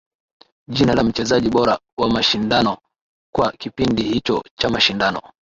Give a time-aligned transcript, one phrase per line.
[0.67, 2.77] Jina la mchezaji bora wa mashindano
[3.33, 5.21] kwa kipindi hicho cha mashindano